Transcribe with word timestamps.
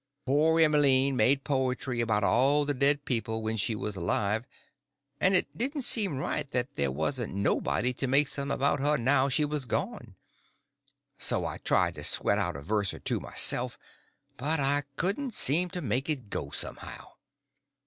Poor 0.25 0.59
Emmeline 0.59 1.15
made 1.15 1.43
poetry 1.43 2.01
about 2.01 2.23
all 2.23 2.65
the 2.65 2.73
dead 2.73 3.05
people 3.05 3.43
when 3.43 3.55
she 3.55 3.75
was 3.75 3.95
alive, 3.95 4.47
and 5.19 5.35
it 5.35 5.55
didn't 5.55 5.83
seem 5.83 6.17
right 6.17 6.49
that 6.49 6.75
there 6.75 6.89
warn't 6.89 7.35
nobody 7.35 7.93
to 7.93 8.07
make 8.07 8.27
some 8.27 8.49
about 8.49 8.79
her 8.79 8.97
now 8.97 9.29
she 9.29 9.45
was 9.45 9.65
gone; 9.65 10.15
so 11.19 11.45
I 11.45 11.59
tried 11.59 11.93
to 11.93 12.03
sweat 12.03 12.39
out 12.39 12.55
a 12.55 12.63
verse 12.63 12.95
or 12.95 12.99
two 12.99 13.19
myself, 13.19 13.77
but 14.37 14.59
I 14.59 14.85
couldn't 14.95 15.35
seem 15.35 15.69
to 15.69 15.83
make 15.83 16.09
it 16.09 16.31
go 16.31 16.49
somehow. 16.49 17.11